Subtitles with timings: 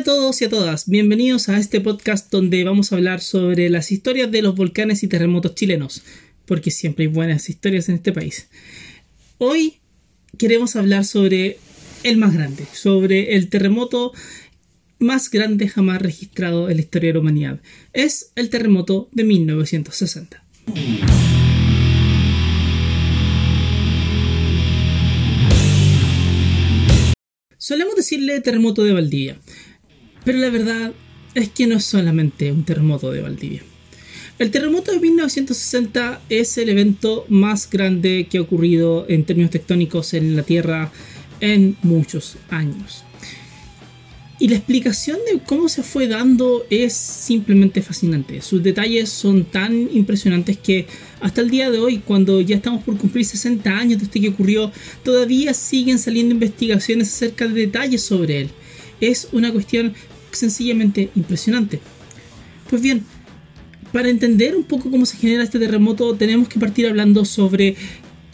[0.00, 3.68] Hola a todos y a todas, bienvenidos a este podcast donde vamos a hablar sobre
[3.68, 6.02] las historias de los volcanes y terremotos chilenos,
[6.46, 8.48] porque siempre hay buenas historias en este país.
[9.36, 9.74] Hoy
[10.38, 11.58] queremos hablar sobre
[12.02, 14.14] el más grande, sobre el terremoto
[14.98, 17.60] más grande jamás registrado en la historia de la humanidad.
[17.92, 20.42] Es el terremoto de 1960.
[27.58, 29.38] Solemos decirle terremoto de Valdivia,
[30.30, 30.92] pero la verdad
[31.34, 33.64] es que no es solamente un terremoto de Valdivia.
[34.38, 40.14] El terremoto de 1960 es el evento más grande que ha ocurrido en términos tectónicos
[40.14, 40.92] en la Tierra
[41.40, 43.02] en muchos años.
[44.38, 48.40] Y la explicación de cómo se fue dando es simplemente fascinante.
[48.40, 50.86] Sus detalles son tan impresionantes que
[51.20, 54.28] hasta el día de hoy, cuando ya estamos por cumplir 60 años de este que
[54.28, 54.70] ocurrió,
[55.02, 58.50] todavía siguen saliendo investigaciones acerca de detalles sobre él.
[59.00, 59.94] Es una cuestión
[60.32, 61.80] sencillamente impresionante.
[62.68, 63.04] Pues bien,
[63.92, 67.76] para entender un poco cómo se genera este terremoto, tenemos que partir hablando sobre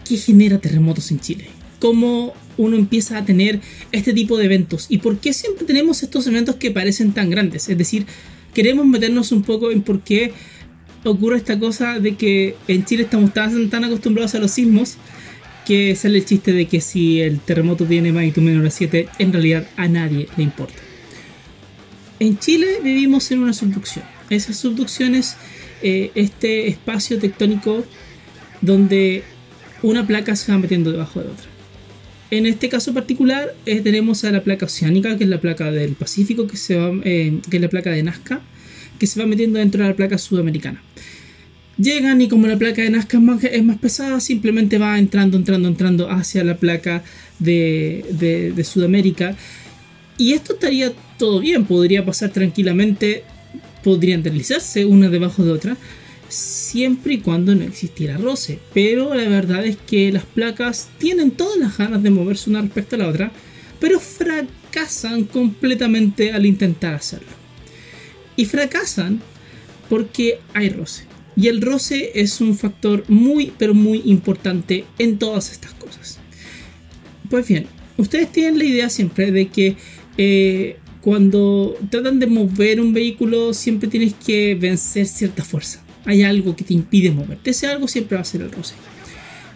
[0.06, 1.46] qué genera terremotos en Chile.
[1.80, 3.60] Cómo uno empieza a tener
[3.92, 7.68] este tipo de eventos y por qué siempre tenemos estos eventos que parecen tan grandes.
[7.68, 8.06] Es decir,
[8.54, 10.32] queremos meternos un poco en por qué
[11.04, 14.96] ocurre esta cosa de que en Chile estamos tan, acostumbrados a los sismos
[15.66, 19.32] que sale el chiste de que si el terremoto tiene magnitud menor a 7, en
[19.32, 20.85] realidad a nadie le importa.
[22.18, 24.04] En Chile vivimos en una subducción.
[24.30, 25.36] Esas subducciones,
[25.82, 27.84] eh, este espacio tectónico
[28.62, 29.22] donde
[29.82, 31.46] una placa se va metiendo debajo de otra.
[32.30, 35.92] En este caso particular eh, tenemos a la placa oceánica, que es la placa del
[35.92, 38.40] Pacífico, que, se va, eh, que es la placa de Nazca,
[38.98, 40.82] que se va metiendo dentro de la placa sudamericana.
[41.76, 43.18] Llegan y como la placa de Nazca
[43.52, 47.04] es más, pesada, simplemente va entrando, entrando, entrando hacia la placa
[47.38, 49.36] de, de Sudamérica.
[50.18, 53.24] Y esto estaría todo bien, podría pasar tranquilamente,
[53.84, 55.76] podrían deslizarse una debajo de otra
[56.28, 58.58] siempre y cuando no existiera roce.
[58.74, 62.96] Pero la verdad es que las placas tienen todas las ganas de moverse una respecto
[62.96, 63.32] a la otra,
[63.80, 67.28] pero fracasan completamente al intentar hacerlo.
[68.36, 69.20] Y fracasan
[69.88, 71.04] porque hay roce.
[71.36, 76.18] Y el roce es un factor muy, pero muy importante en todas estas cosas.
[77.28, 77.66] Pues bien,
[77.98, 79.76] ustedes tienen la idea siempre de que
[80.18, 86.56] eh, cuando tratan de mover un vehículo siempre tienes que vencer cierta fuerza hay algo
[86.56, 87.50] que te impide moverte.
[87.50, 88.74] Ese algo siempre va a ser el roce.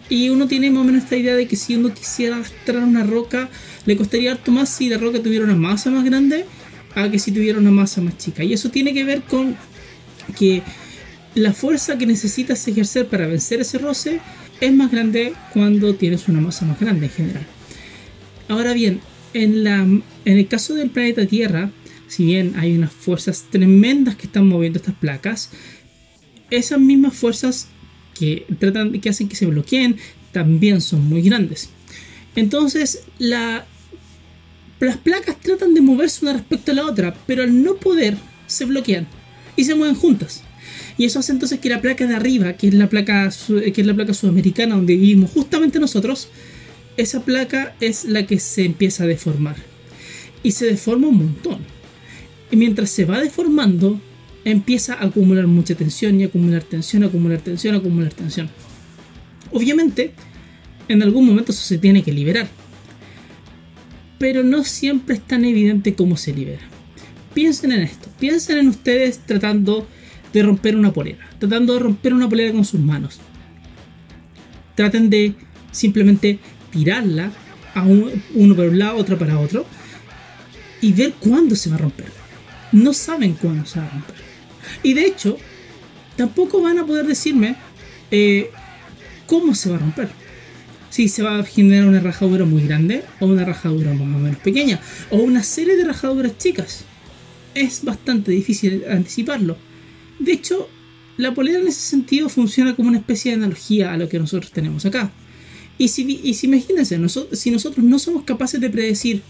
[0.09, 3.03] Y uno tiene más o menos esta idea de que si uno quisiera arrastrar una
[3.05, 3.49] roca,
[3.85, 6.45] le costaría harto más si la roca tuviera una masa más grande
[6.93, 8.43] a que si tuviera una masa más chica.
[8.43, 9.55] Y eso tiene que ver con
[10.37, 10.61] que
[11.33, 14.19] la fuerza que necesitas ejercer para vencer ese roce
[14.59, 17.47] es más grande cuando tienes una masa más grande en general.
[18.49, 18.99] Ahora bien,
[19.33, 19.87] en, la,
[20.25, 21.71] el caso del planeta Tierra,
[22.07, 25.49] si bien hay unas fuerzas tremendas que están moviendo estas placas,
[26.49, 27.67] esas mismas fuerzas
[28.13, 29.97] que, tratan, que hacen que se bloqueen
[30.31, 31.69] también son muy grandes.
[32.35, 33.65] Entonces, la,
[34.79, 38.65] las placas tratan de moverse una respecto a la otra, pero al no poder, se
[38.65, 39.07] bloquean
[39.55, 40.43] y se mueven juntas.
[40.97, 43.87] Y eso hace entonces que la placa de arriba, que es la placa, que es
[43.87, 46.29] la placa sudamericana donde vivimos justamente nosotros,
[46.97, 49.55] esa placa es la que se empieza a deformar.
[50.43, 51.59] Y se deforma un montón.
[52.51, 53.99] Y mientras se va deformando,
[54.43, 58.49] empieza a acumular mucha tensión y acumular tensión, acumular tensión, acumular tensión.
[59.51, 60.13] Obviamente,
[60.87, 62.47] en algún momento eso se tiene que liberar.
[64.17, 66.61] Pero no siempre es tan evidente cómo se libera.
[67.33, 68.09] Piensen en esto.
[68.19, 69.87] Piensen en ustedes tratando
[70.33, 71.29] de romper una polera.
[71.39, 73.19] Tratando de romper una polera con sus manos.
[74.75, 75.33] Traten de
[75.71, 76.39] simplemente
[76.71, 77.31] tirarla
[77.73, 79.65] a uno para un lado, otro para otro.
[80.81, 82.07] Y ver cuándo se va a romper.
[82.71, 84.15] No saben cuándo se va a romper.
[84.83, 85.37] Y de hecho,
[86.15, 87.55] tampoco van a poder decirme
[88.09, 88.49] eh,
[89.27, 90.09] cómo se va a romper.
[90.89, 94.37] Si se va a generar una rajadura muy grande o una rajadura más o menos
[94.39, 96.83] pequeña o una serie de rajaduras chicas.
[97.53, 99.57] Es bastante difícil anticiparlo.
[100.19, 100.69] De hecho,
[101.17, 104.51] la polera en ese sentido funciona como una especie de analogía a lo que nosotros
[104.51, 105.11] tenemos acá.
[105.81, 109.23] Y si, y si imagínense, nosotros, si nosotros no somos capaces de predecir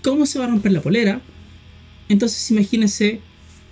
[0.00, 1.20] cómo se va a romper la polera,
[2.08, 3.20] entonces imagínense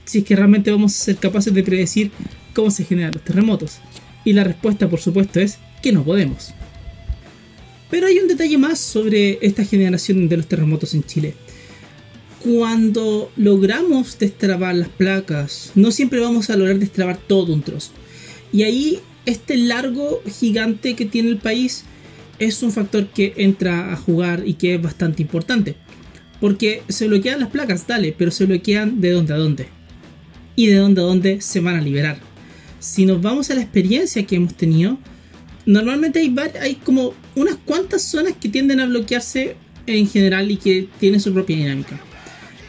[0.04, 2.10] si es que realmente vamos a ser capaces de predecir
[2.52, 3.78] cómo se generan los terremotos.
[4.24, 6.52] Y la respuesta, por supuesto, es que no podemos.
[7.90, 11.34] Pero hay un detalle más sobre esta generación de los terremotos en Chile.
[12.40, 17.92] Cuando logramos destrabar las placas, no siempre vamos a lograr destrabar todo un trozo.
[18.52, 21.84] Y ahí este largo gigante que tiene el país
[22.38, 25.76] es un factor que entra a jugar y que es bastante importante.
[26.40, 29.68] Porque se bloquean las placas, dale, pero se bloquean de dónde a dónde.
[30.54, 32.18] Y de dónde a dónde se van a liberar.
[32.78, 34.98] Si nos vamos a la experiencia que hemos tenido,
[35.64, 39.56] normalmente hay, hay como unas cuantas zonas que tienden a bloquearse
[39.86, 41.98] en general y que tienen su propia dinámica.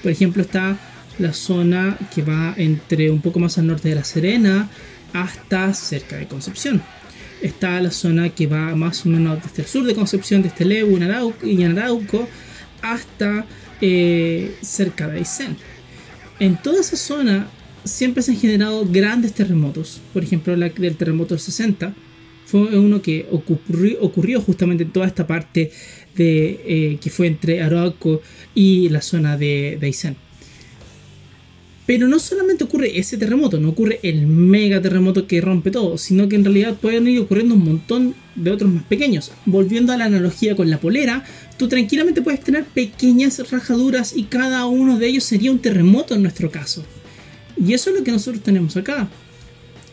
[0.02, 0.78] Por ejemplo, está
[1.19, 4.69] la zona que va entre un poco más al norte de La Serena
[5.14, 6.81] hasta cerca de Concepción.
[7.42, 10.98] Está la zona que va más o menos desde el sur de Concepción, desde Lebu
[11.44, 12.28] y Arauco,
[12.81, 13.45] hasta
[13.81, 15.56] eh, cerca de Aysén.
[16.39, 17.48] En toda esa zona
[17.84, 20.01] siempre se han generado grandes terremotos.
[20.13, 21.94] Por ejemplo, el del terremoto del 60
[22.45, 25.72] fue uno que ocurrió, justamente en toda esta parte
[26.16, 28.22] de, eh, que fue entre Arauco
[28.56, 30.16] y la zona de, de.
[31.88, 36.28] Pero no solamente ocurre ese terremoto, no ocurre el mega terremoto que rompe todo, sino
[36.28, 39.31] que en realidad pueden ir ocurriendo un montón de otros más pequeños.
[39.45, 41.24] Volviendo a la analogía con la polera,
[41.57, 46.24] tú tranquilamente puedes tener pequeñas rajaduras y cada uno de ellos sería un terremoto en
[46.24, 46.84] nuestro caso.
[47.56, 49.07] Y eso es lo que nosotros tenemos acá.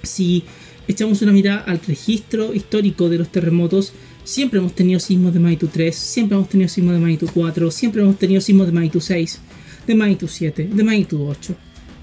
[0.03, 0.43] Si
[0.89, 3.93] echamos una mirada al registro histórico de los terremotos,
[4.25, 8.03] siempre hemos tenido sismos de magnitud 3, siempre hemos tenido sismos de magnitud 4, siempre
[8.03, 9.39] hemos tenido sismos de magnitud 6,
[9.87, 11.57] de magnitud 7, de magnitud 8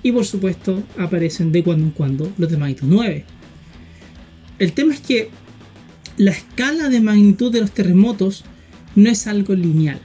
[0.03, 3.25] y por supuesto aparecen de cuando en cuando los de magnitud 9.
[4.59, 5.29] El tema es que
[6.17, 8.43] la escala de magnitud de los terremotos
[8.95, 9.99] no es algo lineal.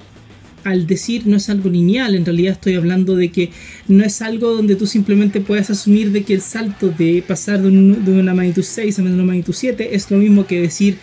[0.64, 3.50] Al decir no es algo lineal, en realidad estoy hablando de que
[3.86, 7.68] no es algo donde tú simplemente puedes asumir de que el salto de pasar de,
[7.68, 10.98] una magnitud 6 a una magnitud 7 es lo mismo que decir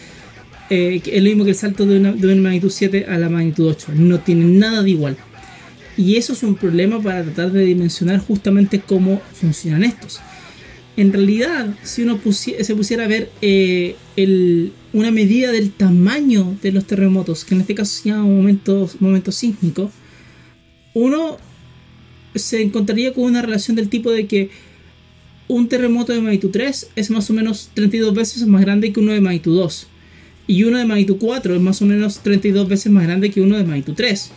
[0.70, 3.30] eh, es lo mismo que el salto de una, de una magnitud 7 a la
[3.30, 3.94] magnitud 8.
[3.96, 5.18] No tiene nada de igual.
[5.98, 10.20] Y eso es un problema para tratar de dimensionar justamente cómo funcionan estos.
[10.96, 13.96] En realidad, si uno se pusiera a ver eh,
[14.92, 19.92] una medida del tamaño de los terremotos, que en este caso se llama momento, sísmico,
[20.94, 21.38] uno
[22.36, 24.50] se encontraría con una relación del tipo de que
[25.48, 29.12] un terremoto de magnitud 3 es más o menos 32 veces más grande que uno
[29.12, 29.88] de magnitud 2.
[30.46, 33.58] Y uno de magnitud 4 es más o menos 32 veces más grande que uno
[33.58, 34.32] de magnitud 3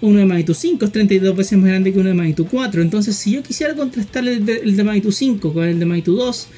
[0.00, 2.82] uno de magnitud 5 es 32 veces más grande que uno de magnitud 4.
[2.82, 6.16] Entonces, si yo quisiera contrastar el de, el de magnitud 5 con el de magnitud
[6.16, 6.48] 2,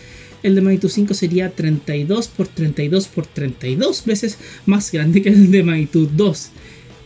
[0.42, 5.50] el de magnitud 5 sería 32 por 32 por 32 veces más grande que el
[5.50, 6.50] de magnitud 2.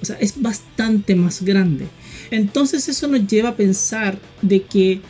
[0.02, 1.86] O sea, es bastante más grande.
[2.30, 5.00] Entonces eso nos lleva a pensar de que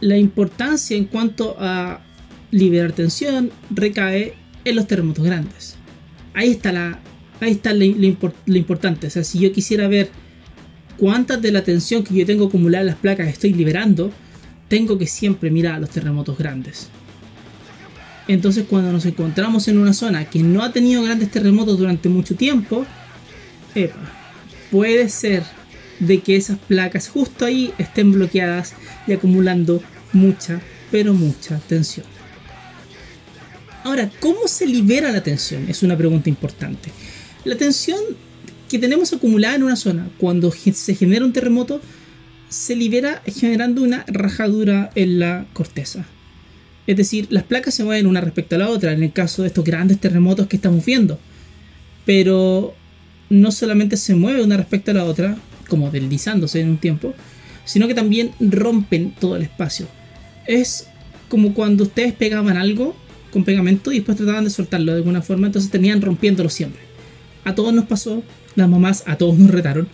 [0.00, 2.04] la importancia en cuanto a
[2.50, 5.76] liberar tensión recae en los terremotos grandes.
[6.34, 7.00] Ahí está la,
[7.40, 9.06] ahí está lo importante.
[9.06, 10.10] O sea, si yo quisiera ver
[11.02, 14.12] cuántas de la tensión que yo tengo acumulada en las placas estoy liberando,
[14.68, 16.90] tengo que siempre mirar a los terremotos grandes.
[18.28, 22.36] Entonces cuando nos encontramos en una zona que no ha tenido grandes terremotos durante mucho
[22.36, 22.86] tiempo,
[24.70, 25.42] puede ser
[25.98, 28.74] de que esas placas justo ahí estén bloqueadas
[29.08, 29.82] y acumulando
[30.12, 30.60] mucha,
[30.92, 32.06] pero mucha tensión.
[33.82, 35.64] Ahora, ¿cómo se libera la tensión?
[35.68, 36.92] Es una pregunta importante.
[37.44, 37.98] La tensión
[38.72, 41.82] que tenemos acumulada en una zona, cuando se genera un terremoto,
[42.48, 46.06] se libera generando una rajadura en la corteza.
[46.86, 49.48] Es decir, las placas se mueven una respecto a la otra en el caso de
[49.48, 51.18] estos grandes terremotos que estamos viendo.
[52.06, 52.74] Pero
[53.28, 55.36] no solamente se mueve una respecto a la otra,
[55.68, 57.12] como deslizándose en un tiempo,
[57.66, 59.86] sino que también rompen todo el espacio.
[60.46, 60.86] Es
[61.28, 62.96] como cuando ustedes pegaban algo
[63.30, 66.80] con pegamento y después trataban de soltarlo de alguna forma, entonces tenían rompiéndolo siempre.
[67.44, 68.22] A todos nos pasó,
[68.54, 69.88] las mamás a todos nos retaron,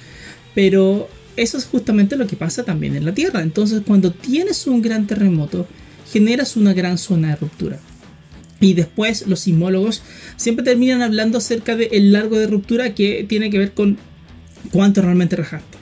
[0.55, 3.43] pero eso es justamente lo que pasa también en la Tierra.
[3.43, 5.67] Entonces, cuando tienes un gran terremoto,
[6.13, 7.79] generas una gran zona de ruptura.
[8.61, 10.03] Y después los sismólogos
[10.37, 13.99] siempre terminan hablando acerca del largo de ruptura que tiene que ver con
[14.73, 15.79] cuánto realmente rajaste.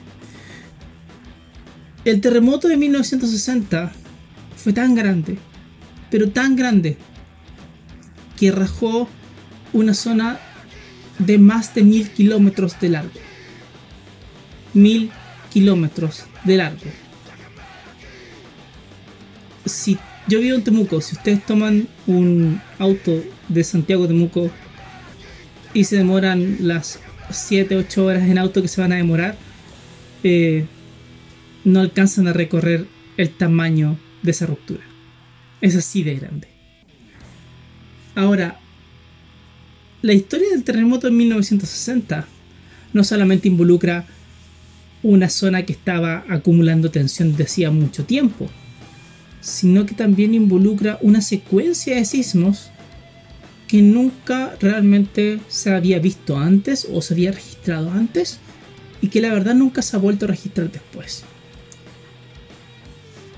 [2.05, 3.91] El terremoto de 1960
[4.55, 5.37] fue tan grande,
[6.11, 6.97] pero tan grande,
[8.37, 9.09] que rajó
[9.73, 10.39] una zona
[11.19, 13.19] de más de mil kilómetros de largo.
[14.73, 15.11] Mil
[15.51, 16.85] kilómetros de largo.
[19.65, 19.97] Si
[20.27, 24.51] yo vivo en Temuco, si ustedes toman un auto de Santiago Temuco
[25.73, 29.37] y se demoran las 7, 8 horas en auto que se van a demorar,
[30.23, 30.65] eh,
[31.63, 34.83] no alcanzan a recorrer el tamaño de esa ruptura.
[35.61, 36.47] Es así de grande.
[38.15, 38.59] Ahora,
[40.07, 42.25] la historia del terremoto en 1960
[42.93, 44.07] no solamente involucra
[45.03, 48.49] una zona que estaba acumulando tensión desde hacía mucho tiempo,
[49.41, 52.69] sino que también involucra una secuencia de sismos
[53.67, 58.39] que nunca realmente se había visto antes o se había registrado antes
[59.01, 61.25] y que la verdad nunca se ha vuelto a registrar después.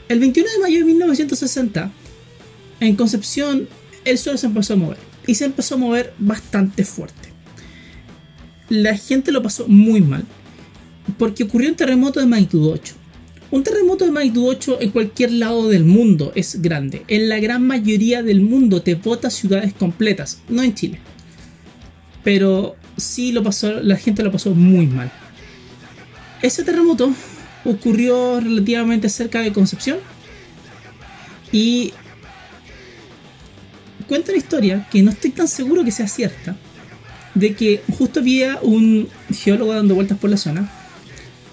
[0.07, 1.91] El 21 de mayo de 1960,
[2.79, 3.67] en Concepción,
[4.05, 7.29] el suelo se empezó a mover y se empezó a mover bastante fuerte.
[8.67, 10.25] La gente lo pasó muy mal
[11.19, 12.95] porque ocurrió un terremoto de magnitud 8.
[13.51, 17.03] Un terremoto de magnitud 8 en cualquier lado del mundo es grande.
[17.07, 20.99] En la gran mayoría del mundo te bota ciudades completas, no en Chile.
[22.23, 25.11] Pero sí lo pasó, la gente lo pasó muy mal.
[26.41, 27.13] Ese terremoto
[27.65, 29.99] ocurrió relativamente cerca de Concepción
[31.51, 31.93] y
[34.09, 36.57] cuenta una historia que no estoy tan seguro que sea cierta
[37.35, 40.69] de que justo había un geólogo dando vueltas por la zona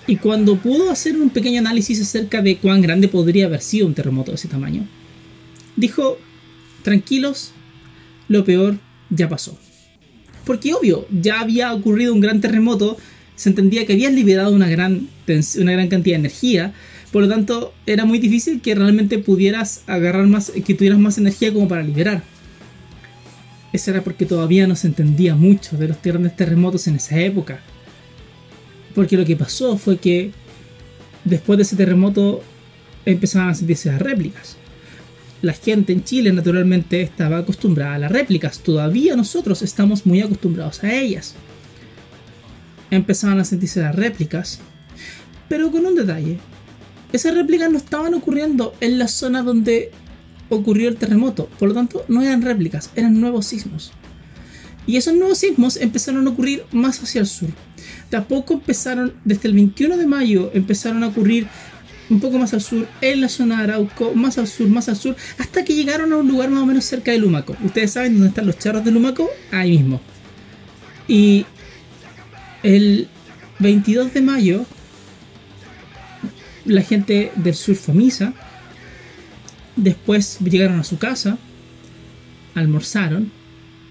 [0.07, 3.95] y cuando pudo hacer un pequeño análisis acerca de cuán grande podría haber sido un
[3.95, 4.87] terremoto de ese tamaño,
[5.77, 6.19] dijo,
[6.83, 7.53] tranquilos,
[8.29, 8.79] lo peor
[9.11, 9.59] ya pasó.
[10.45, 12.97] Porque obvio, ya había ocurrido un gran terremoto,
[13.35, 15.09] se entendía que había liberado una gran,
[15.59, 16.73] una gran cantidad de energía,
[17.13, 21.53] por lo tanto era muy difícil que realmente pudieras agarrar más, que tuvieras más energía
[21.53, 22.23] como para liberar.
[23.77, 27.61] Eso era porque todavía no se entendía mucho de los grandes terremotos en esa época.
[28.95, 30.31] Porque lo que pasó fue que
[31.25, 32.43] después de ese terremoto
[33.05, 34.57] empezaban a sentirse las réplicas.
[35.43, 38.61] La gente en Chile naturalmente estaba acostumbrada a las réplicas.
[38.61, 41.35] Todavía nosotros estamos muy acostumbrados a ellas.
[42.91, 44.61] Empezaban a sentirse las réplicas.
[45.51, 46.39] Pero con un detalle.
[47.13, 49.91] Esas réplicas no estaban ocurriendo en la zona donde
[50.49, 51.49] ocurrió el terremoto.
[51.59, 53.93] Por lo tanto, no eran réplicas, eran nuevos sismos.
[54.87, 57.49] Y esos nuevos sismos empezaron a ocurrir más hacia el sur.
[58.11, 61.49] De a poco empezaron, desde el 21 de mayo, empezaron a ocurrir
[62.09, 64.97] un poco más al sur, en la zona de Arauco, más al sur, más al
[64.97, 67.57] sur, hasta que llegaron a un lugar más o menos cerca de Lumaco.
[67.65, 70.01] Ustedes saben dónde están los charros de Lumaco, ahí mismo.
[71.09, 71.47] Y
[72.63, 73.09] el
[73.59, 74.67] 22 de mayo,
[76.65, 78.35] la gente del sur fue a misa.
[79.77, 81.39] Después llegaron a su casa,
[82.55, 83.31] almorzaron.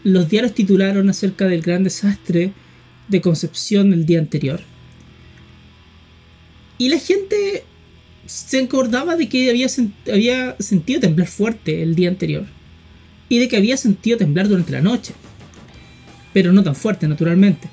[0.03, 2.53] Los diarios titularon acerca del gran desastre
[3.07, 4.61] de Concepción el día anterior.
[6.77, 7.63] Y la gente
[8.25, 9.67] se acordaba de que había,
[10.11, 12.45] había sentido temblar fuerte el día anterior.
[13.29, 15.13] Y de que había sentido temblar durante la noche.
[16.33, 17.69] Pero no tan fuerte, naturalmente.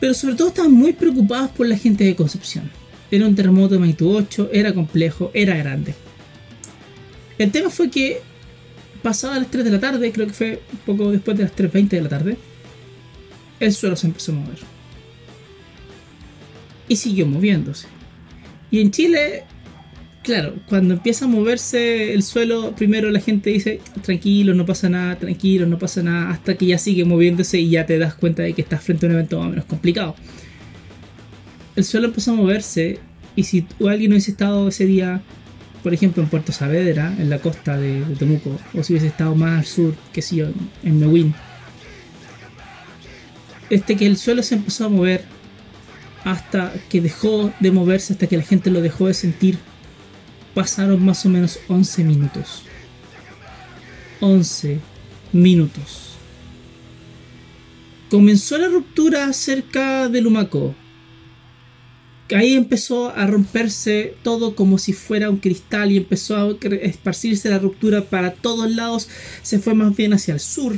[0.00, 2.70] Pero sobre todo estaban muy preocupados por la gente de Concepción.
[3.10, 5.94] Era un terremoto de magnitud 8, era complejo, era grande.
[7.38, 8.20] El tema fue que
[9.02, 11.88] pasada las 3 de la tarde, creo que fue un poco después de las 3.20
[11.88, 12.36] de la tarde,
[13.60, 14.58] el suelo se empezó a mover.
[16.88, 17.86] Y siguió moviéndose.
[18.70, 19.44] Y en Chile,
[20.22, 25.16] claro, cuando empieza a moverse el suelo, primero la gente dice, tranquilo, no pasa nada,
[25.16, 28.52] tranquilo, no pasa nada, hasta que ya sigue moviéndose y ya te das cuenta de
[28.52, 30.16] que estás frente a un evento más o menos complicado.
[31.76, 32.98] El suelo empezó a moverse
[33.36, 35.22] y si alguien hubiese estado ese día,
[35.82, 39.58] por ejemplo, en Puerto Saavedra, en la costa de, Temuco, o si hubiese estado más
[39.58, 40.48] al sur, que si yo,
[40.82, 41.34] en Mewin,
[43.70, 45.24] este que el suelo se empezó a mover
[46.24, 49.58] hasta que dejó de moverse, hasta que la gente lo dejó de sentir,
[50.54, 52.62] pasaron más o menos 11 minutos.
[54.20, 54.80] 11
[55.32, 56.08] minutos.
[58.10, 60.74] Comenzó la ruptura cerca de Lumaco.
[62.34, 67.58] Ahí empezó a romperse todo como si fuera un cristal y empezó a esparcirse la
[67.58, 69.08] ruptura para todos lados.
[69.42, 70.76] Se fue más bien hacia el sur,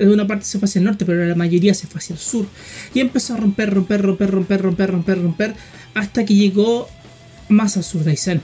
[0.00, 2.46] una parte se fue hacia el norte, pero la mayoría se fue hacia el sur.
[2.94, 5.54] Y empezó a romper, romper, romper, romper, romper, romper, romper,
[5.94, 6.88] hasta que llegó
[7.48, 8.40] más al sur de Aysén.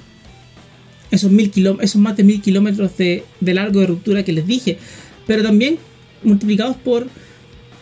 [1.11, 4.79] Esos, mil esos más de mil kilómetros de, de largo de ruptura que les dije,
[5.27, 5.79] pero también
[6.23, 7.09] multiplicados por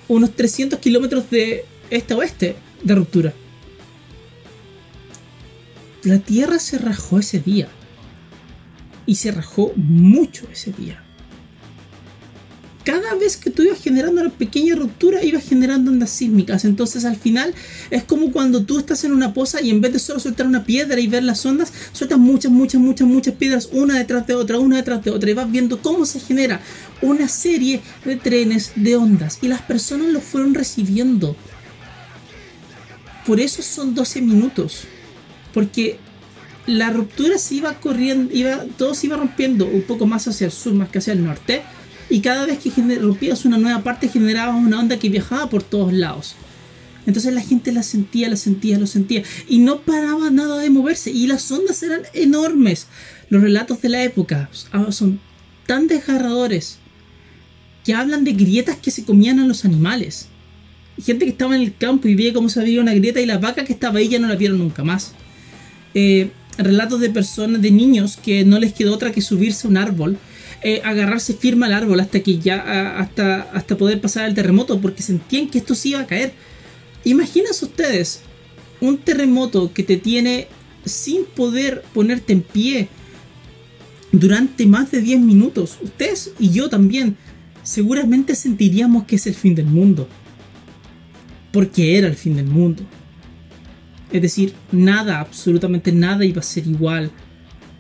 [0.08, 3.32] unos 300 kilómetros de este a oeste de ruptura.
[6.04, 7.68] La Tierra se rajó ese día.
[9.06, 11.02] Y se rajó mucho ese día
[12.85, 16.64] cada vez que tú ibas generando una pequeña ruptura, ibas generando ondas sísmicas.
[16.64, 17.54] Entonces al final
[17.90, 20.64] es como cuando tú estás en una poza y en vez de solo soltar una
[20.64, 24.59] piedra y ver las ondas, sueltas muchas, muchas, muchas, muchas piedras, una detrás de otra,
[24.59, 26.61] una detrás de otra, y vas viendo cómo se genera
[27.00, 29.38] una serie de trenes de ondas.
[29.42, 31.37] Y las personas lo fueron recibiendo.
[33.26, 34.85] Por eso son 12 minutos.
[35.52, 35.99] Porque
[36.66, 40.52] la ruptura se iba corriendo, iba, todo se iba rompiendo un poco más hacia el
[40.52, 41.62] sur, más que hacia el norte
[42.12, 45.94] y cada vez que rompías una nueva parte generabas una onda que viajaba por todos
[45.94, 46.35] lados.
[47.06, 51.11] Entonces la gente la sentía, la sentía, lo sentía y no paraba nada de moverse
[51.11, 52.87] y las ondas eran enormes.
[53.30, 54.50] Los relatos de la época
[54.90, 55.21] son
[55.66, 56.78] tan desgarradores
[57.82, 60.28] que hablan de grietas que se comían a los animales.
[61.02, 63.38] gente que estaba en el campo y veía cómo se abría una grieta y la
[63.38, 65.14] vaca que estaba ahí ya no la vieron nunca más.
[65.94, 69.76] Eh, relatos de personas, de niños que no les quedó otra que subirse a un
[69.76, 70.18] árbol,
[70.62, 75.02] eh, agarrarse firme al árbol hasta que ya hasta, hasta poder pasar el terremoto porque
[75.02, 76.32] sentían que esto se iba a caer.
[77.04, 78.20] Imagínense ustedes
[78.80, 80.46] un terremoto que te tiene
[80.84, 82.88] sin poder ponerte en pie
[84.12, 85.78] durante más de 10 minutos.
[85.82, 87.16] Ustedes y yo también
[87.62, 90.08] seguramente sentiríamos que es el fin del mundo.
[91.52, 92.84] Porque era el fin del mundo.
[94.12, 97.11] Es decir, nada, absolutamente nada iba a ser igual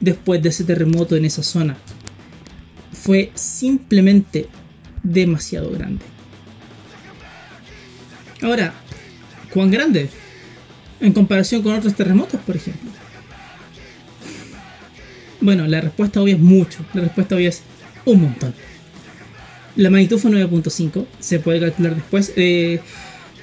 [0.00, 1.76] después de ese terremoto en esa zona.
[2.92, 4.48] Fue simplemente
[5.02, 6.04] demasiado grande.
[8.40, 8.72] Ahora,
[9.52, 10.08] ¿cuán grande?
[11.00, 12.90] En comparación con otros terremotos, por ejemplo.
[15.40, 16.84] Bueno, la respuesta obvia es mucho.
[16.94, 17.62] La respuesta obvia es
[18.04, 18.54] un montón.
[19.76, 21.06] La magnitud fue 9.5.
[21.18, 22.32] Se puede calcular después.
[22.36, 22.80] Eh,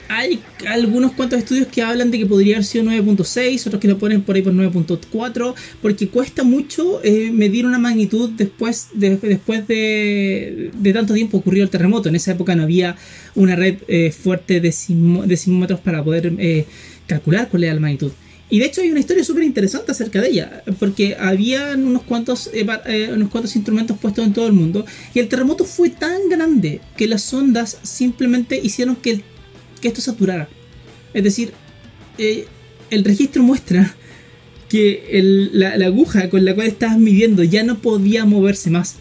[0.09, 3.99] hay algunos cuantos estudios que hablan de que podría haber sido 9.6, otros que lo
[3.99, 9.67] ponen por ahí por 9.4, porque cuesta mucho eh, medir una magnitud después, de, después
[9.67, 12.09] de, tanto tiempo ocurrió el terremoto.
[12.09, 12.97] En esa época no había
[13.35, 16.65] una red eh, fuerte de, simómetros para poder eh,
[17.05, 18.11] calcular cuál era la magnitud.
[18.49, 22.49] Y de hecho hay una historia súper interesante acerca de ella, porque había unos cuantos,
[23.13, 27.07] unos cuantos instrumentos puestos en todo el mundo, y el terremoto fue tan grande que
[27.07, 29.23] las ondas simplemente hicieron que el
[29.79, 30.47] que esto saturara.
[31.13, 31.51] Es decir,
[32.17, 32.45] eh,
[32.89, 33.95] el registro muestra
[34.69, 38.97] que la, aguja con la cual estabas midiendo ya no podía moverse más.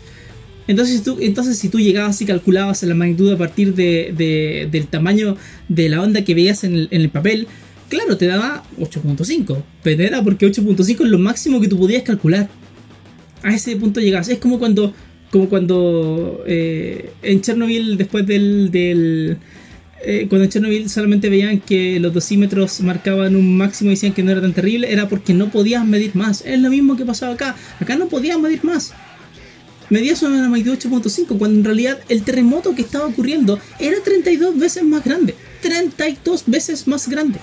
[0.67, 5.37] Entonces, tú, entonces si tú llegabas y calculabas la magnitud a partir de, del tamaño
[5.69, 7.47] de la onda que veías en el, papel,
[7.89, 9.63] claro, te daba 8.5.
[9.83, 12.49] Pero era porque 8.5 es lo máximo que tú podías calcular.
[13.43, 14.29] A ese punto llegabas.
[14.29, 14.93] Es como cuando,
[15.31, 19.39] como cuando eh, en Chernobyl, después del,
[20.05, 24.23] eh, cuando en Chernobyl solamente veían que los dosímetros marcaban un máximo y decían que
[24.23, 26.43] no era tan terrible, era porque no podías medir más.
[26.47, 27.57] Es lo mismo que pasaba acá.
[27.81, 28.93] Acá no podías medir más.
[29.91, 34.85] Medías una magnitud 8.5, cuando en realidad el terremoto que estaba ocurriendo era 32 veces
[34.85, 35.35] más grande.
[35.63, 37.41] 32 veces más grande.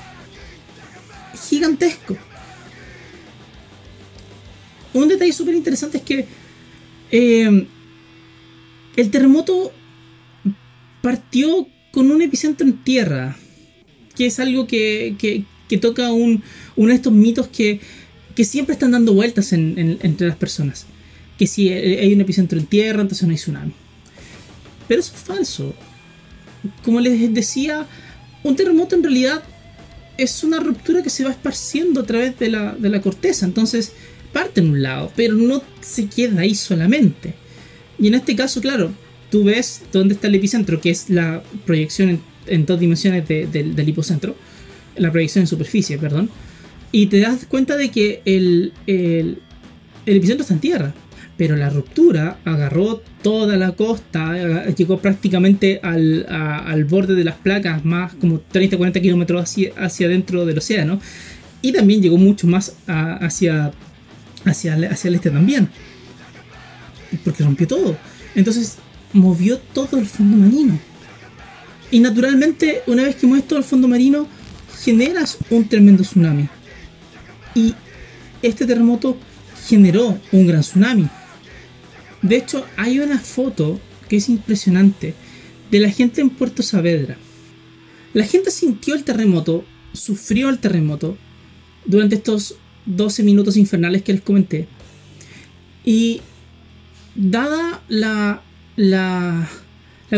[1.50, 2.16] Gigantesco.
[4.94, 6.26] Un detalle súper interesante es que
[7.12, 7.68] eh,
[8.96, 9.74] el terremoto
[11.02, 13.38] partió con un epicentro en tierra,
[14.18, 15.46] que es algo que,
[15.80, 16.44] toca un,
[16.76, 17.80] uno de estos mitos que,
[18.44, 20.88] siempre están dando vueltas entre las personas.
[21.40, 23.72] Que si hay un epicentro en tierra, entonces no hay tsunami.
[24.90, 25.74] Pero eso es falso.
[26.84, 27.88] Como les decía,
[28.44, 29.42] un terremoto en realidad
[30.18, 33.46] es una ruptura que se va esparciendo a través de la, de la corteza.
[33.46, 33.94] Entonces
[34.34, 37.36] parte en un lado, pero no se queda ahí solamente.
[37.98, 38.92] Y en este caso, claro,
[39.30, 44.36] tú ves dónde está el epicentro, que es la proyección en, dos dimensiones del hipocentro,
[44.98, 46.30] la proyección en superficie, perdón,
[46.92, 48.72] y te das cuenta de que el,
[50.06, 50.94] epicentro está en tierra,
[51.38, 58.14] pero la ruptura agarró toda la costa, llegó prácticamente al, borde de las placas, más
[58.14, 61.02] como 30-40 kilómetros hacia, hacia dentro del océano,
[61.62, 63.74] y también llegó mucho más hacia,
[64.46, 65.68] hacia, hacia el este también,
[67.24, 67.98] porque rompió todo.
[68.36, 68.78] Entonces,
[69.16, 70.78] movió todo el fondo marino.
[71.90, 74.28] Y naturalmente, una vez que mueves todo el fondo marino,
[74.84, 76.50] generas un tremendo tsunami.
[77.56, 77.74] Y
[78.42, 79.18] este terremoto
[79.68, 81.08] generó un gran tsunami.
[82.22, 85.14] De hecho, hay una foto que es impresionante
[85.72, 87.18] de la gente en Puerto Saavedra.
[88.14, 91.18] La gente sintió el terremoto, sufrió el terremoto
[91.86, 94.68] durante estos 12 minutos infernales que les comenté.
[95.86, 96.22] Y
[97.16, 98.42] dada la
[98.76, 99.48] la,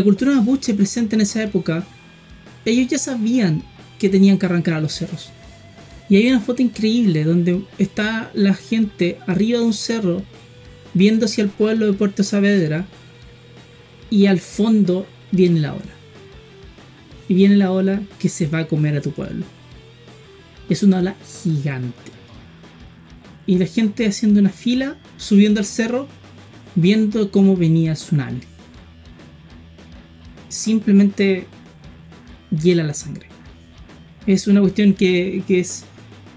[0.04, 1.86] cultura mapuche presente en esa época,
[2.65, 3.63] ellos ya sabían
[4.00, 5.30] que tenían que arrancar a los cerros.
[6.10, 10.24] Y hay una foto increíble donde está la gente arriba de un cerro
[10.93, 12.86] viendo hacia el pueblo de Puerto Saavedra
[14.10, 15.84] y al fondo viene la ola.
[17.28, 19.46] Y viene la ola que se va a comer a tu pueblo.
[20.70, 22.12] Es una ola gigante.
[23.46, 26.08] Y la gente haciendo una fila, subiendo al cerro,
[26.78, 28.40] viendo cómo venía el tsunami.
[30.48, 31.48] Simplemente
[32.52, 33.28] hiela la sangre.
[34.26, 35.84] Es una cuestión que, es,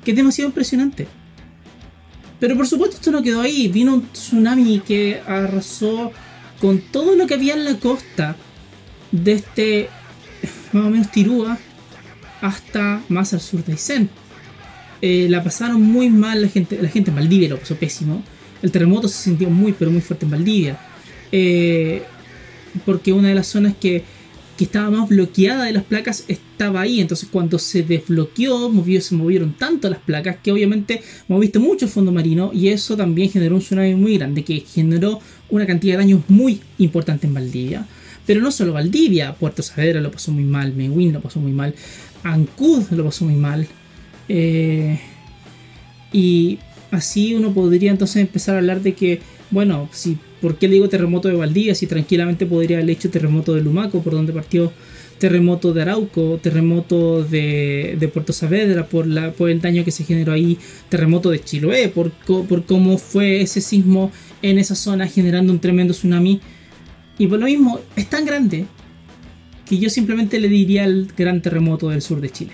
[0.04, 1.06] que es demasiado impresionante.
[2.40, 3.68] Pero por supuesto esto no quedó ahí.
[3.68, 6.10] Vino un tsunami que arrasó
[6.60, 8.34] con todo lo que había en la costa
[9.12, 9.88] de este
[10.72, 11.58] más o menos Tirúa
[12.40, 14.08] hasta más al sur de Aysén.
[15.02, 18.22] Eh, la pasaron muy mal la gente, la gente en lo pasó pésimo.
[18.62, 20.78] El terremoto se sintió muy, pero muy fuerte en Valdivia.
[21.32, 22.02] Eh,
[22.84, 24.04] porque una de las zonas que,
[24.56, 27.00] que estaba más bloqueada de las placas estaba ahí.
[27.00, 31.90] Entonces cuando se desbloqueó, movió, se movieron tanto las placas que obviamente moviste mucho el
[31.90, 35.98] fondo marino y eso también generó un tsunami muy grande que generó una cantidad de
[35.98, 37.86] daños muy importante en Valdivia.
[38.26, 41.74] Pero no solo Valdivia, Puerto Saavedra lo pasó muy mal, Mehuín lo pasó muy mal,
[42.22, 43.66] Ancud lo pasó muy mal.
[44.28, 45.00] Eh,
[46.12, 46.58] y
[46.90, 50.88] así uno podría entonces empezar a hablar de que, bueno, si ¿Por qué le digo
[50.88, 54.72] terremoto de Valdivia si tranquilamente podría haber hecho terremoto de Lumaco, por donde partió
[55.18, 60.32] terremoto de Arauco, terremoto de, Puerto Saavedra, por, la, por el daño que se generó
[60.32, 60.56] ahí,
[60.88, 65.92] terremoto de Chiloé, por, por cómo fue ese sismo en esa zona generando un tremendo
[65.92, 66.40] tsunami.
[67.18, 68.64] Y por lo mismo, es tan grande
[69.66, 72.52] que yo simplemente le diría el gran terremoto del sur de Chile.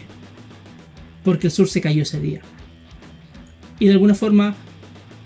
[1.23, 2.43] Porque el sur se cayó ese día.
[3.79, 4.55] Y de alguna forma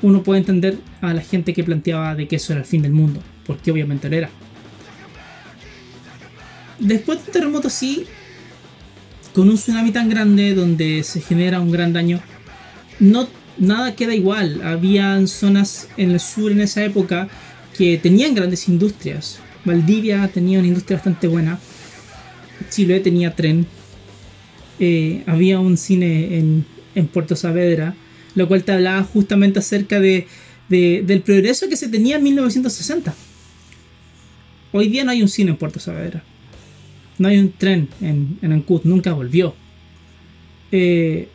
[0.03, 2.93] uno puede entender a la gente que planteaba de que eso era el fin del
[2.93, 4.31] mundo, porque obviamente lo era.
[6.79, 8.07] Después de un terremoto así,
[9.35, 12.21] con un tsunami tan grande donde se genera un gran daño,
[12.99, 14.63] no nada queda igual.
[14.65, 17.29] Habían zonas en el sur en esa época
[17.77, 19.39] que tenían grandes industrias.
[19.65, 21.59] Valdivia tenía una industria bastante buena.
[22.71, 23.67] Chile tenía tren.
[24.79, 27.95] Eh, había un cine en, en Puerto Saavedra
[28.35, 30.27] lo cual te hablaba justamente acerca de,
[30.69, 33.15] del progreso que se tenía en 1960.
[34.73, 36.23] Hoy día no hay un cine en Puerto Saavedra.
[37.19, 39.55] No hay un tren en, en Ancud, nunca volvió.
[40.73, 41.29] Eh,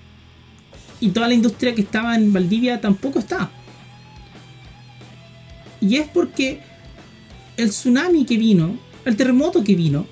[1.02, 3.52] y toda la industria que estaba en Valdivia tampoco está.
[5.82, 6.62] Y es porque
[7.58, 10.08] el tsunami que vino, el terremoto que vino,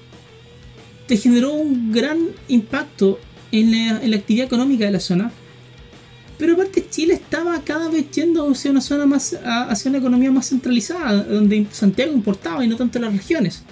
[1.08, 3.20] te generó un gran impacto
[3.52, 5.32] en la, en la actividad económica de la zona
[6.38, 10.50] pero aparte Chile estaba cada vez yendo hacia una zona más, hacia una economía más
[10.50, 13.64] centralizada, donde Santiago importaba y no tanto las regiones.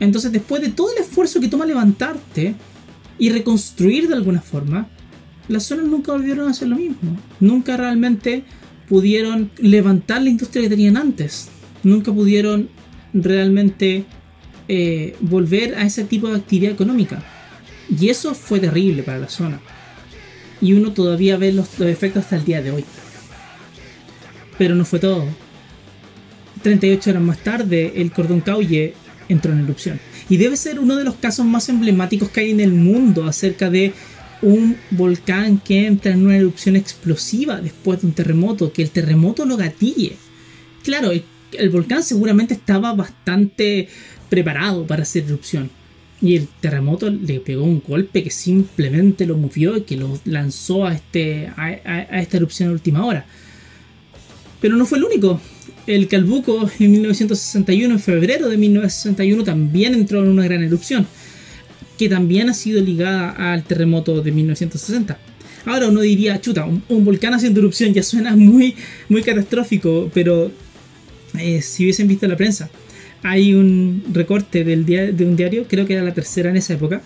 [0.00, 2.54] Entonces después de todo el esfuerzo que toma levantarte
[3.18, 4.88] y reconstruir de alguna forma,
[5.48, 7.16] las zonas nunca volvieron a hacer lo mismo.
[7.40, 8.44] Nunca realmente
[8.88, 11.48] pudieron levantar la industria que tenían antes.
[11.82, 12.68] Nunca pudieron
[13.12, 14.04] realmente
[14.68, 17.22] eh, volver a ese tipo de actividad económica.
[17.88, 19.60] Y eso fue terrible para la zona
[20.62, 22.84] y uno todavía ve los, efectos hasta el día de hoy.
[24.56, 25.26] Pero no fue todo.
[26.62, 28.94] 38 horas más tarde, el cordón Cauye
[29.28, 30.00] entró en erupción.
[30.28, 33.68] Y debe ser uno de los casos más emblemáticos que hay en el mundo acerca
[33.68, 33.92] de
[34.40, 39.44] un volcán que entra en una erupción explosiva después de un terremoto, que el terremoto
[39.44, 40.16] lo gatille.
[40.84, 43.88] Claro, el volcán seguramente estaba bastante
[44.30, 45.70] preparado para hacer erupción
[46.22, 50.86] y el terremoto le pegó un golpe que simplemente lo movió y que lo lanzó
[50.86, 53.26] a, este, a, esta erupción a última hora.
[54.60, 55.40] Pero no fue el único.
[55.88, 61.08] El Calbuco en 1961, en febrero de 1961, también entró en una gran erupción,
[61.98, 65.18] que también ha sido ligada al terremoto de 1960.
[65.64, 68.76] Ahora uno diría, chuta, un, volcán haciendo erupción ya suena muy,
[69.08, 70.52] muy catastrófico, pero
[71.36, 72.70] eh, si hubiesen visto la prensa,
[73.22, 77.02] hay un recorte del de un diario, creo que era la tercera en esa época,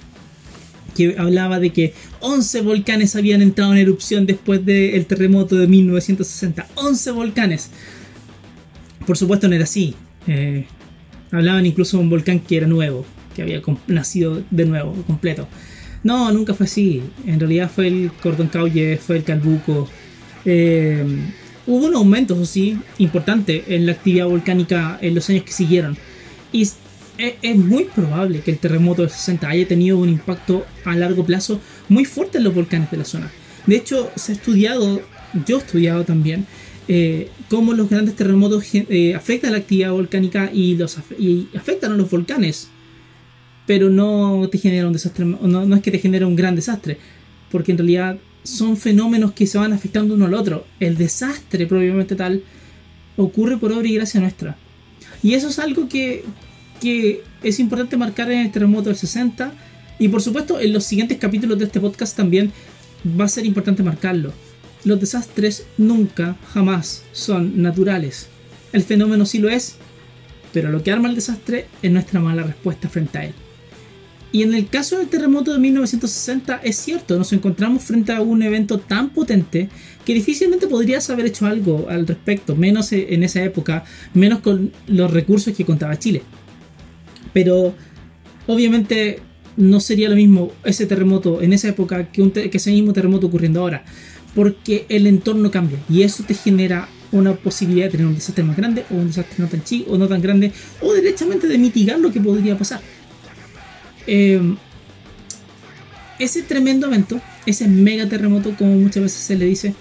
[0.94, 6.66] que hablaba de que 11 volcanes habían entrado en erupción después del terremoto de 1960.
[6.74, 7.70] 11 volcanes.
[9.06, 9.94] Por supuesto no era así.
[10.26, 10.66] Eh,
[11.30, 15.46] hablaban incluso de un volcán que era nuevo, que había nacido de nuevo, completo.
[16.02, 17.02] No, nunca fue así.
[17.26, 19.88] En realidad fue el Cordón Cauye, fue el Calbuco.
[20.46, 21.04] Eh,
[21.66, 25.96] hubo un aumento, sí, importante en la actividad volcánica en los años que siguieron.
[26.52, 26.62] Y
[27.18, 31.60] es, muy probable que el terremoto del 60 haya tenido un impacto a largo plazo
[31.88, 33.30] muy fuerte en los volcanes de la zona.
[33.66, 35.02] De hecho, se ha estudiado,
[35.46, 36.46] yo he estudiado también,
[36.88, 42.10] eh, cómo los grandes terremotos eh, afectan la actividad volcánica y, los afectan a los
[42.10, 42.68] volcanes.
[43.66, 46.98] Pero no te genera un desastre, no, no es que te genere un gran desastre,
[47.50, 50.66] porque en realidad son fenómenos que se van afectando uno al otro.
[50.80, 52.42] El desastre, probablemente tal,
[53.16, 54.56] ocurre por obra y gracia nuestra.
[55.22, 56.24] Y eso es algo que,
[56.80, 59.52] que es importante marcar en el terremoto del 60.
[59.98, 62.52] Y por supuesto, en los siguientes capítulos de este podcast también
[63.18, 64.32] va a ser importante marcarlo.
[64.84, 68.28] Los desastres nunca, jamás son naturales.
[68.72, 69.76] El fenómeno sí lo es,
[70.52, 73.34] pero lo que arma el desastre es nuestra mala respuesta frente a él.
[74.36, 78.42] Y en el caso del terremoto de 1960 es cierto, nos encontramos frente a un
[78.42, 79.70] evento tan potente
[80.04, 85.10] que difícilmente podrías haber hecho algo al respecto, menos en esa época, menos con los
[85.10, 86.20] recursos que contaba Chile.
[87.32, 87.74] Pero
[88.46, 89.20] obviamente
[89.56, 93.60] no sería lo mismo ese terremoto en esa época que, que ese mismo terremoto ocurriendo
[93.60, 93.86] ahora,
[94.34, 98.58] porque el entorno cambia y eso te genera una posibilidad de tener un desastre más
[98.58, 101.98] grande o un desastre no tan chico o no tan grande o derechamente de mitigar
[101.98, 102.82] lo que podría pasar.
[104.06, 104.40] Eh,
[106.18, 109.74] ese tremendo evento, ese mega terremoto, como muchas veces se le dice,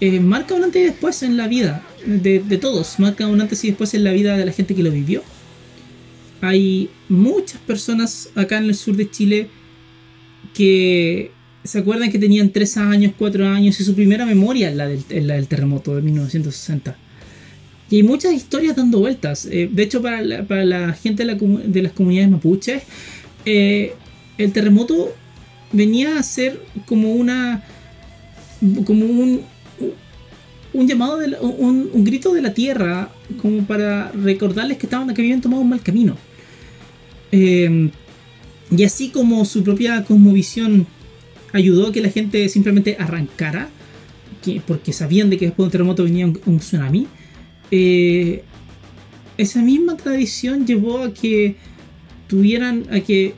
[0.00, 3.68] eh, marca un antes y después en la vida de, todos, marca un antes y
[3.68, 5.22] después en la vida de la gente que lo vivió.
[6.40, 9.48] Hay muchas personas acá en el sur de Chile
[10.54, 11.30] que
[11.64, 15.48] se acuerdan que tenían 3 años, 4 años y su primera memoria es la del,
[15.48, 16.96] terremoto de 1960.
[17.88, 19.46] Y hay muchas historias dando vueltas.
[19.46, 22.82] Eh, de hecho, para la, gente de, las comunidades mapuches,
[23.46, 23.94] eh,
[24.36, 25.14] el terremoto
[25.72, 27.64] venía a ser como una.
[28.84, 29.42] como un.
[30.72, 35.12] un llamado, de la, un, un, grito de la tierra, como para recordarles que, estaban,
[35.14, 36.16] que habían tomado un mal camino.
[37.32, 37.90] Eh,
[38.70, 40.86] y así como su propia cosmovisión
[41.52, 43.68] ayudó a que la gente simplemente arrancara,
[44.42, 47.06] que, porque sabían de que después de un terremoto venía un, un tsunami,
[47.70, 48.42] eh,
[49.38, 51.56] esa misma tradición llevó a que
[52.26, 53.34] tuvieran, a que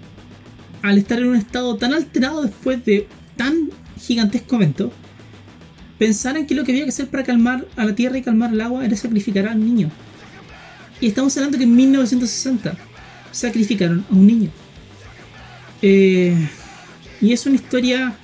[0.83, 3.71] al estar en un estado tan alterado después de tan
[4.01, 4.93] gigantesco evento,
[5.99, 8.61] pensaran que lo que había que hacer para calmar a la tierra y calmar el
[8.61, 9.91] agua era sacrificar al niño.
[11.01, 12.77] Y estamos hablando que en 1960
[13.33, 14.51] sacrificaron a un niño.
[15.83, 16.35] Eh,
[17.21, 18.17] y es una historia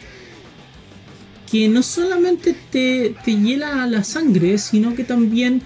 [1.51, 5.63] que no solamente te, te hiela la sangre, sino que también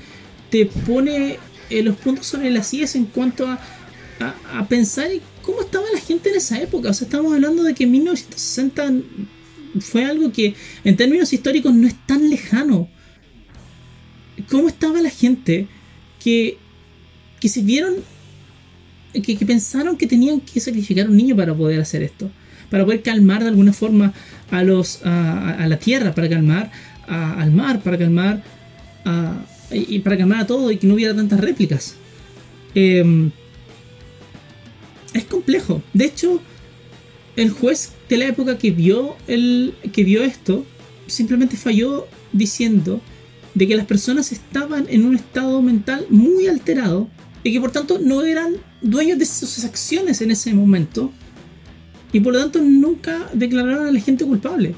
[0.51, 1.39] te pone
[1.71, 3.59] eh, los puntos sobre las sillas en cuanto a,
[4.21, 5.09] a, a, pensar
[5.43, 6.91] cómo estaba la gente en esa época.
[6.91, 8.93] O sea, estamos hablando de que 1960
[9.81, 10.55] fue algo que
[10.85, 12.89] en términos históricos no es tan lejano.
[14.51, 15.67] ¿Cómo estaba la gente
[16.23, 16.59] que,
[17.41, 17.95] que se vieron,
[19.13, 22.31] que, pensaron que tenían que sacrificar a un niño para poder hacer esto?
[22.71, 24.13] Para poder calmar de alguna forma
[24.51, 26.71] a, los, a, la tierra, para calmar
[27.07, 28.43] al mar, para calmar
[29.71, 31.97] y para calmar a todo y que no hubiera tantas réplicas.
[32.75, 33.31] Eh,
[35.15, 35.83] es complejo.
[35.93, 36.41] De hecho,
[37.37, 40.65] el juez de la época que vio, el, que vio esto
[41.07, 43.01] simplemente falló diciendo
[43.55, 47.09] de que las personas estaban en un estado mental muy alterado
[47.43, 51.13] y que por tanto no eran dueños de sus acciones en ese momento
[52.13, 54.75] y por lo tanto nunca declararon a la gente culpable.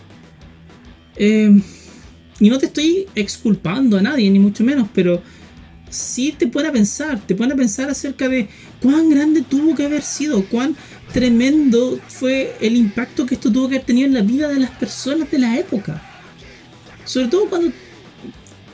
[1.16, 1.60] Eh,
[2.40, 5.22] y no te estoy exculpando a nadie, ni mucho menos, pero
[5.90, 8.48] sí te pone a pensar, te pone pensar acerca de
[8.80, 10.76] cuán grande tuvo que haber sido, cuán
[11.12, 14.70] tremendo fue el impacto que esto tuvo que haber tenido en la vida de las
[14.70, 16.02] personas de la época.
[17.04, 17.72] Sobre todo cuando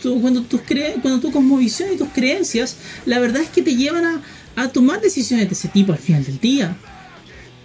[0.02, 3.74] tú, cuando tus cre cuando tu cosmovisión y tus creencias, la verdad es que te
[3.74, 4.22] llevan a,
[4.56, 6.76] a tomar decisiones de ese tipo al final del día.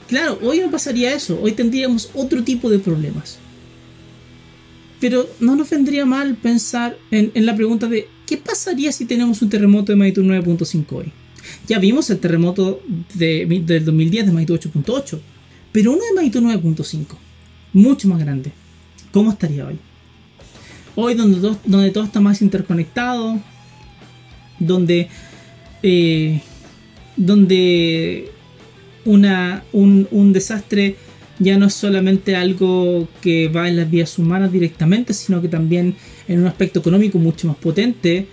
[0.07, 3.37] Claro, hoy no pasaría eso, hoy tendríamos otro tipo de problemas.
[4.99, 9.41] Pero no nos vendría mal pensar en, en, la pregunta de ¿qué pasaría si tenemos
[9.41, 11.13] un terremoto de magnitud 9.5 hoy?
[11.67, 12.81] Ya vimos el terremoto
[13.13, 15.19] de, del 2010 de magnitud 8.8,
[15.71, 17.05] pero uno de magnitud 9.5,
[17.73, 18.51] mucho más grande.
[19.11, 19.77] ¿Cómo estaría hoy?
[20.95, 23.39] Hoy donde todo, donde todo está más interconectado,
[24.59, 25.09] donde,
[25.83, 26.41] eh,
[27.15, 28.31] donde
[29.05, 30.95] una, un, un desastre
[31.39, 35.95] ya no es solamente algo que va en las vías humanas directamente, sino que también
[36.27, 38.27] en un aspecto económico mucho más potente,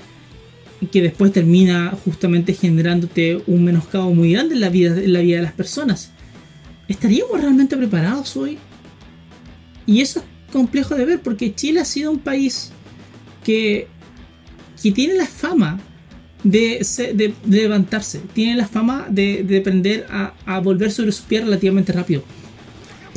[0.86, 5.38] que después termina justamente generándote un menoscabo muy grande en la vida, en la vida
[5.38, 6.12] de las personas.
[6.86, 8.58] ¿Estaríamos realmente preparados hoy?
[9.86, 12.70] Y eso es complejo de ver porque Chile ha sido un país
[13.44, 13.88] que,
[14.82, 15.80] que tiene la fama
[16.44, 21.24] de, de, de levantarse, tiene la fama de, de aprender a, a volver sobre sus
[21.24, 22.22] pies relativamente rápido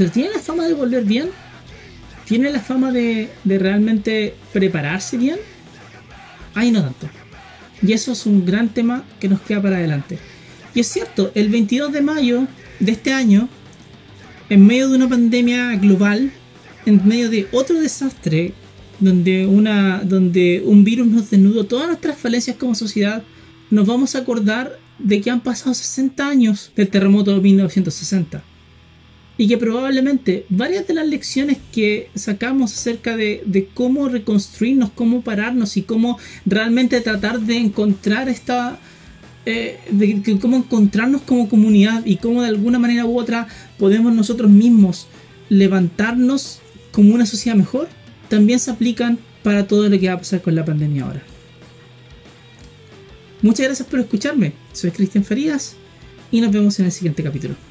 [0.02, 1.30] pero tiene la fama de volver bien.
[2.26, 5.38] Tiene la fama de, de realmente prepararse bien.
[6.56, 7.08] Ahí no tanto.
[7.82, 10.20] Y eso es un gran tema que nos queda para adelante.
[10.74, 12.48] Y es cierto, el 22 de mayo
[12.80, 13.50] de este año,
[14.50, 16.32] en medio de una pandemia global,
[16.86, 18.54] en medio de otro desastre,
[19.00, 23.24] donde, una, donde un virus nos desnudó todas nuestras falencias como sociedad,
[23.70, 28.44] nos vamos a acordar de que han pasado 60 años del terremoto de 1960
[29.42, 35.24] y que probablemente varias de las lecciones que sacamos acerca de, de, cómo reconstruirnos, cómo
[35.24, 38.78] pararnos y cómo realmente tratar de encontrar esta...
[39.48, 43.48] Eh, de, cómo encontrarnos como comunidad y cómo de alguna manera u otra
[43.80, 45.08] podemos nosotros mismos
[45.50, 46.60] levantarnos
[46.92, 47.88] como una sociedad mejor,
[48.30, 51.24] también se aplican para todo lo que va a pasar con la pandemia ahora.
[53.42, 54.54] Muchas gracias por escucharme.
[54.72, 55.78] Soy Cristian Farías
[56.30, 57.71] y nos vemos en el siguiente capítulo.